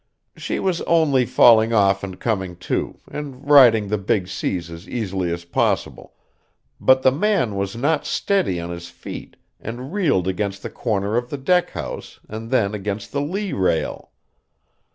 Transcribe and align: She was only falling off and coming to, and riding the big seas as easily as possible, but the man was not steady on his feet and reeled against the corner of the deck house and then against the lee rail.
She 0.35 0.57
was 0.57 0.81
only 0.87 1.27
falling 1.27 1.73
off 1.73 2.03
and 2.03 2.19
coming 2.19 2.55
to, 2.55 2.97
and 3.11 3.47
riding 3.47 3.87
the 3.87 3.99
big 3.99 4.27
seas 4.29 4.71
as 4.71 4.89
easily 4.89 5.31
as 5.31 5.45
possible, 5.45 6.15
but 6.79 7.03
the 7.03 7.11
man 7.11 7.55
was 7.55 7.75
not 7.75 8.07
steady 8.07 8.59
on 8.59 8.71
his 8.71 8.89
feet 8.89 9.35
and 9.59 9.93
reeled 9.93 10.27
against 10.27 10.63
the 10.63 10.71
corner 10.71 11.17
of 11.17 11.29
the 11.29 11.37
deck 11.37 11.69
house 11.69 12.19
and 12.27 12.49
then 12.49 12.73
against 12.73 13.11
the 13.11 13.21
lee 13.21 13.53
rail. 13.53 14.09